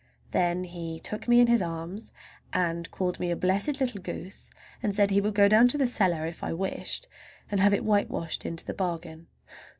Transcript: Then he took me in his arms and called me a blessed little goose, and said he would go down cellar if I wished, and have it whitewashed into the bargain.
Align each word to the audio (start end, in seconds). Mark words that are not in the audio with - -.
Then 0.31 0.63
he 0.63 0.99
took 0.99 1.27
me 1.27 1.39
in 1.41 1.45
his 1.45 1.61
arms 1.61 2.11
and 2.51 2.89
called 2.89 3.19
me 3.19 3.29
a 3.29 3.35
blessed 3.35 3.79
little 3.79 4.01
goose, 4.01 4.49
and 4.81 4.95
said 4.95 5.11
he 5.11 5.21
would 5.21 5.35
go 5.35 5.47
down 5.47 5.69
cellar 5.69 6.25
if 6.25 6.43
I 6.43 6.53
wished, 6.53 7.07
and 7.51 7.59
have 7.59 7.71
it 7.71 7.85
whitewashed 7.85 8.43
into 8.43 8.65
the 8.65 8.73
bargain. 8.73 9.27